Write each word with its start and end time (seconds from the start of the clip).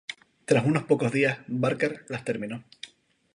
Tras 0.45 0.65
unos 0.65 0.85
pocos 0.85 1.11
días, 1.11 1.41
Barker 1.45 2.05
las 2.09 2.25
terminó. 2.25 2.63